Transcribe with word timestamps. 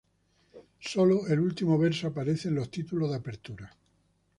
Sólo 0.79 1.27
el 1.27 1.39
último 1.39 1.77
verso 1.77 2.07
aparece 2.07 2.47
en 2.47 2.55
los 2.55 2.71
títulos 2.71 3.11
de 3.11 3.17
apertura. 3.17 3.71